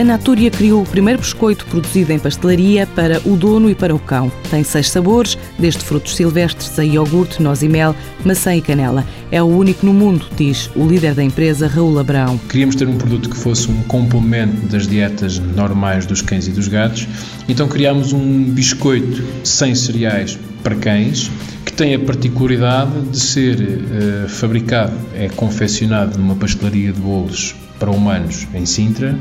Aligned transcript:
A 0.00 0.04
Natúria 0.04 0.50
criou 0.50 0.82
o 0.82 0.86
primeiro 0.86 1.20
biscoito 1.20 1.66
produzido 1.66 2.10
em 2.10 2.18
pastelaria 2.18 2.86
para 2.86 3.20
o 3.28 3.36
dono 3.36 3.68
e 3.68 3.74
para 3.74 3.94
o 3.94 3.98
cão. 3.98 4.32
Tem 4.50 4.64
seis 4.64 4.88
sabores, 4.88 5.36
desde 5.58 5.84
frutos 5.84 6.16
silvestres 6.16 6.78
a 6.78 6.82
iogurte, 6.82 7.42
noz 7.42 7.62
e 7.62 7.68
mel, 7.68 7.94
maçã 8.24 8.56
e 8.56 8.62
canela. 8.62 9.06
É 9.30 9.42
o 9.42 9.46
único 9.46 9.84
no 9.84 9.92
mundo, 9.92 10.24
diz 10.34 10.70
o 10.74 10.86
líder 10.86 11.12
da 11.12 11.22
empresa, 11.22 11.68
Raul 11.68 11.98
Abrão. 11.98 12.38
Queríamos 12.48 12.76
ter 12.76 12.88
um 12.88 12.96
produto 12.96 13.28
que 13.28 13.36
fosse 13.36 13.70
um 13.70 13.82
complemento 13.82 14.68
das 14.68 14.86
dietas 14.86 15.38
normais 15.38 16.06
dos 16.06 16.22
cães 16.22 16.48
e 16.48 16.50
dos 16.50 16.66
gatos, 16.66 17.06
então 17.46 17.68
criámos 17.68 18.14
um 18.14 18.42
biscoito 18.44 19.22
sem 19.44 19.74
cereais 19.74 20.38
para 20.62 20.76
cães, 20.76 21.30
que 21.66 21.74
tem 21.74 21.94
a 21.94 21.98
particularidade 21.98 23.02
de 23.02 23.20
ser 23.20 23.60
uh, 23.60 24.28
fabricado, 24.30 24.94
é 25.14 25.28
confeccionado 25.28 26.16
numa 26.16 26.36
pastelaria 26.36 26.90
de 26.90 27.00
bolos 27.00 27.54
para 27.78 27.90
humanos 27.90 28.46
em 28.54 28.64
Sintra 28.64 29.14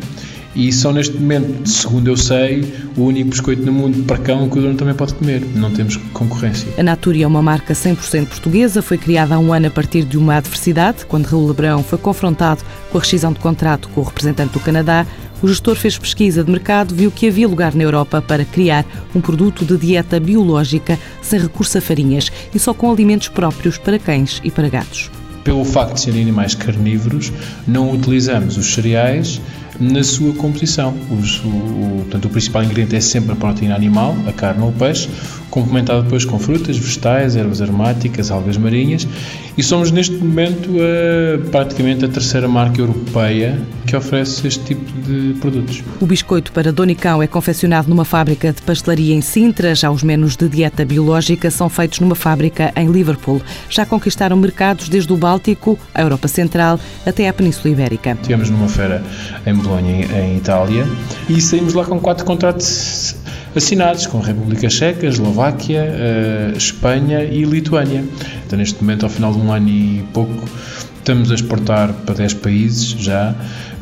e 0.56 0.72
só 0.74 0.92
neste 0.92 1.16
momento, 1.16 1.68
segundo 1.70 2.08
eu 2.08 2.18
sei, 2.18 2.74
o 2.98 3.04
único 3.04 3.30
biscoito 3.30 3.62
no 3.64 3.72
mundo 3.72 4.04
para 4.04 4.18
cão 4.18 4.50
que 4.50 4.58
o 4.58 4.62
dono 4.62 4.76
também 4.76 4.96
pode 4.96 5.14
comer. 5.14 5.42
Não 5.56 5.72
temos 5.72 5.96
concorrência. 6.14 6.68
A 6.78 6.84
Naturi 6.84 7.24
é 7.24 7.28
uma 7.28 7.42
marca 7.42 7.74
100% 7.74 8.28
portuguesa, 8.28 8.82
foi 8.82 8.98
criada 8.98 9.36
há 9.36 9.40
um 9.40 9.54
ano 9.54 9.68
a 9.68 9.72
partir 9.72 10.04
de 10.04 10.18
uma 10.18 10.36
adversidade, 10.36 11.06
quando 11.06 11.28
Raul 11.28 11.48
Lebrão 11.48 11.84
foi 11.84 11.98
confrontado 11.98 12.64
com 12.92 12.98
a 12.98 13.02
rescisão 13.02 13.32
de 13.32 13.40
contrato 13.40 13.90
com 13.90 14.02
o 14.02 14.04
representante 14.04 14.54
do 14.54 14.60
Canadá. 14.60 15.06
O 15.42 15.48
gestor 15.48 15.76
fez 15.76 15.98
pesquisa 15.98 16.44
de 16.44 16.52
mercado, 16.52 16.94
viu 16.94 17.10
que 17.10 17.28
havia 17.28 17.48
lugar 17.48 17.74
na 17.74 17.84
Europa 17.84 18.22
para 18.22 18.44
criar 18.44 18.86
um 19.16 19.22
produto 19.22 19.64
de 19.64 19.78
dieta 19.78 20.20
biológica 20.20 21.00
sem 21.22 21.40
recurso 21.40 21.78
a 21.78 21.82
farinhas 21.82 22.30
e 22.54 22.60
só 22.60 22.74
com 22.74 22.92
alimentos 22.92 23.30
próprios 23.30 23.78
para 23.78 23.98
cães 23.98 24.42
e 24.44 24.52
para 24.52 24.68
gatos. 24.68 25.10
Pelo 25.44 25.64
facto 25.64 25.94
de 25.94 26.02
serem 26.02 26.22
animais 26.22 26.54
carnívoros, 26.54 27.32
não 27.66 27.92
utilizamos 27.92 28.58
os 28.58 28.74
cereais 28.74 29.40
na 29.80 30.04
sua 30.04 30.34
composição. 30.34 30.96
Os, 31.10 31.40
o, 31.44 32.00
portanto, 32.00 32.26
o 32.26 32.30
principal 32.30 32.64
ingrediente 32.64 32.96
é 32.96 33.02
sempre 33.02 33.32
a 33.32 33.36
proteína 33.36 33.76
animal, 33.76 34.16
a 34.28 34.34
carne 34.34 34.62
ou 34.62 34.70
o 34.70 34.74
peixe, 34.74 35.10
complementado 35.50 36.04
depois 36.04 36.26
com 36.26 36.40
frutas, 36.40 36.78
vegetais, 36.78 37.36
ervas 37.36 37.62
aromáticas, 37.62 38.32
algas 38.32 38.58
marinhas 38.58 39.08
e 39.58 39.64
somos 39.64 39.92
neste 39.92 40.16
momento 40.16 40.70
a, 40.80 41.50
praticamente 41.50 42.06
a 42.06 42.08
terceira 42.08 42.48
marca 42.48 42.80
europeia 42.80 43.60
que 43.86 43.96
oferece 43.96 44.48
este 44.48 44.64
tipo 44.64 44.92
de 45.02 45.34
produtos. 45.40 45.84
O 46.00 46.06
biscoito 46.06 46.52
para 46.52 46.72
Donicão 46.72 47.22
é 47.22 47.28
confeccionado 47.28 47.90
numa 47.90 48.06
fábrica 48.06 48.54
de 48.54 48.62
pastelaria 48.62 49.14
em 49.14 49.22
Sintra, 49.22 49.74
já 49.74 49.90
os 49.90 50.04
menus 50.04 50.36
de 50.38 50.48
dieta 50.48 50.86
biológica 50.86 51.50
são 51.50 51.68
feitos 51.70 52.00
numa 52.00 52.16
fábrica 52.16 52.72
em 52.76 52.92
Liverpool. 52.92 53.42
Já 53.70 53.86
conquistaram 53.86 54.38
mercados 54.38 54.88
desde 54.88 55.12
o 55.12 55.18
Báltico, 55.18 55.78
a 55.94 56.02
Europa 56.02 56.28
Central, 56.28 56.80
até 57.06 57.28
à 57.28 57.34
Península 57.34 57.74
Ibérica. 57.74 58.18
Tivemos 58.22 58.50
numa 58.50 58.70
feira 58.70 59.04
em 59.46 59.56
Bolonha, 59.56 60.06
em 60.06 60.38
Itália, 60.38 60.86
e 61.28 61.42
saímos 61.42 61.74
lá 61.74 61.84
com 61.84 62.00
quatro 62.00 62.26
contratos 62.26 63.16
assinados 63.56 64.06
com 64.08 64.20
República 64.20 64.70
Checa, 64.70 65.06
Eslováquia, 65.06 65.84
uh, 65.84 66.58
Espanha 66.58 67.24
e 67.24 67.44
Lituânia. 67.44 68.04
Então, 68.46 68.58
neste 68.58 68.82
momento, 68.82 69.06
ao 69.06 69.10
final 69.10 69.34
de 69.34 69.40
um 69.40 69.52
ano 69.52 69.70
e 69.70 70.04
pouco, 70.14 70.48
estamos 70.98 71.32
a 71.32 71.36
exportar 71.36 71.94
para 72.06 72.16
10 72.16 72.36
países 72.36 72.90
já. 72.90 73.36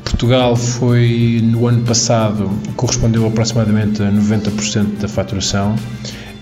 Portugal 0.04 0.56
foi, 0.56 1.42
no 1.44 1.68
ano 1.68 1.84
passado, 1.84 2.50
correspondeu 2.76 3.28
aproximadamente 3.28 4.02
a 4.02 4.10
90% 4.10 5.00
da 5.02 5.08
faturação 5.08 5.76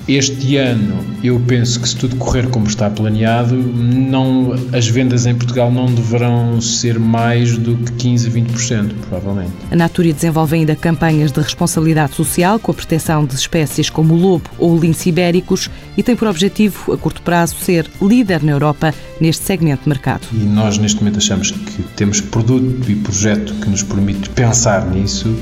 este 0.08 0.58
ano, 0.58 1.03
eu 1.23 1.42
penso 1.48 1.80
que 1.80 1.89
se 1.89 1.95
tudo 1.95 2.16
correr 2.17 2.48
como 2.50 2.67
está 2.67 2.89
planeado, 2.89 3.56
não, 3.56 4.53
as 4.72 4.88
vendas 4.88 5.25
em 5.25 5.34
Portugal 5.34 5.72
não 5.72 5.88
deverão 5.88 6.61
ser 6.61 7.00
mais 7.00 7.58
do 7.58 7.75
que 7.78 7.92
15 7.94 8.28
a 8.28 8.31
20%, 8.31 8.94
provavelmente. 9.09 9.53
A 9.72 9.76
Natura 9.76 10.14
desenvolve 10.14 10.56
ainda 10.56 10.76
campanhas 10.76 11.31
de 11.31 11.39
responsabilidade 11.39 12.14
social 12.14 12.59
com 12.59 12.72
a 12.72 12.73
proteção 12.73 13.26
de 13.26 13.33
espécies 13.36 13.89
como 13.89 14.14
o 14.14 14.17
lobo 14.17 14.49
ou 14.60 14.76
o 14.76 14.80
lince 14.80 15.10
ibéricos 15.10 15.70
e 15.98 16.04
tem 16.04 16.16
por 16.16 16.27
objetivo, 16.27 16.93
a 16.93 16.98
curto 16.98 17.22
prazo, 17.22 17.55
ser 17.55 17.89
líder 18.02 18.43
na 18.43 18.52
Europa 18.52 18.93
neste 19.20 19.43
segmento 19.43 19.83
de 19.83 19.89
mercado. 19.89 20.27
E 20.32 20.37
nós, 20.37 20.77
neste 20.77 20.99
momento, 20.99 21.17
achamos 21.17 21.52
que 21.52 21.83
temos 21.95 22.22
produto 22.22 22.89
e 22.89 22.95
projeto 22.95 23.54
que 23.55 23.70
nos 23.70 23.82
permite 23.82 24.30
pensar 24.30 24.86
nisso, 24.92 25.36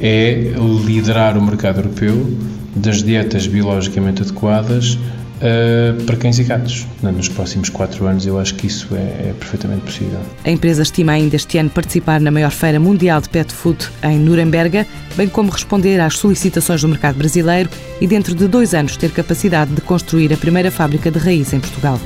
é 0.00 0.52
liderar 0.84 1.36
o 1.38 1.42
mercado 1.42 1.78
europeu 1.78 2.26
das 2.74 3.02
dietas 3.02 3.46
biologicamente 3.46 4.22
adequadas 4.22 4.98
uh, 5.36 6.02
para 6.04 6.16
cães 6.16 6.38
e 6.38 6.44
gatos. 6.44 6.86
Nos 7.02 7.28
próximos 7.28 7.68
quatro 7.68 8.06
anos, 8.06 8.26
eu 8.26 8.38
acho 8.38 8.54
que 8.54 8.66
isso 8.66 8.88
é, 8.94 9.30
é, 9.30 9.34
perfeitamente 9.38 9.82
possível. 9.82 10.20
A 10.44 10.50
empresa 10.50 10.82
estima 10.82 11.12
ainda 11.12 11.36
este 11.36 11.58
ano 11.58 11.70
participar 11.70 12.20
na 12.20 12.30
maior 12.30 12.50
feira 12.50 12.78
mundial 12.78 13.20
de 13.20 13.28
pet 13.28 13.52
food 13.52 13.88
em 14.02 14.18
Nuremberg, 14.18 14.86
bem 15.16 15.28
como 15.28 15.50
responder 15.50 16.00
às 16.00 16.18
solicitações 16.18 16.82
do 16.82 16.88
mercado 16.88 17.16
brasileiro 17.16 17.70
e, 18.00 18.06
dentro 18.06 18.34
de 18.34 18.46
dois 18.46 18.74
anos, 18.74 18.96
ter 18.96 19.10
capacidade 19.10 19.72
de 19.72 19.80
construir 19.80 20.32
a 20.32 20.36
primeira 20.36 20.70
fábrica 20.70 21.10
de 21.10 21.18
raiz 21.18 21.52
em 21.52 21.60
Portugal. 21.60 21.98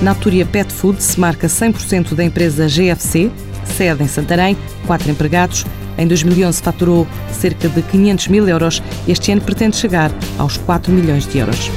Natura 0.00 0.44
Pet 0.44 0.72
Foods 0.72 1.14
marca 1.14 1.46
100% 1.46 2.14
da 2.14 2.24
empresa 2.24 2.66
GFC, 2.66 3.30
sede 3.64 4.02
em 4.02 4.08
Santarém, 4.08 4.56
quatro 4.86 5.10
empregados, 5.10 5.64
em 5.98 6.06
2011 6.06 6.62
faturou 6.62 7.06
cerca 7.30 7.68
de 7.68 7.82
500 7.82 8.28
mil 8.28 8.48
euros. 8.48 8.82
Este 9.06 9.32
ano 9.32 9.42
pretende 9.42 9.76
chegar 9.76 10.10
aos 10.38 10.56
4 10.56 10.92
milhões 10.92 11.26
de 11.26 11.38
euros. 11.38 11.70